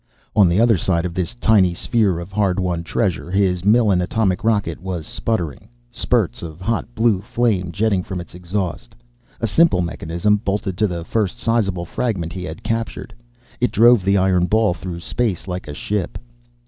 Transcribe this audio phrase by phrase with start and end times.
[0.35, 4.43] ]On the other side of this tiny sphere of hard won treasure, his Millen atomic
[4.43, 8.95] rocket was sputtering, spurts of hot blue flame jetting from its exhaust.
[9.41, 13.13] A simple mechanism, bolted to the first sizable fragment he had captured,
[13.59, 16.17] it drove the iron ball through space like a ship.